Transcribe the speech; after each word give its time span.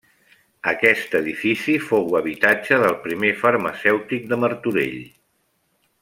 Aquest 0.69 1.11
edifici 1.19 1.75
fou 1.91 2.15
habitatge 2.21 2.79
del 2.87 2.97
primer 3.05 3.31
farmacèutic 3.45 4.25
de 4.33 4.39
Martorell. 4.45 4.97